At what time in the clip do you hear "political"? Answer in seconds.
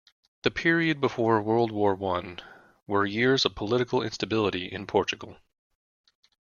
3.53-4.01